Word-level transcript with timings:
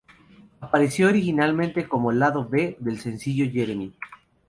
Apareció 0.61 1.09
originalmente 1.09 1.87
como 1.87 2.11
lado 2.11 2.49
B 2.49 2.75
del 2.79 2.99
sencillo 2.99 3.45
"Jeremy". 3.53 3.93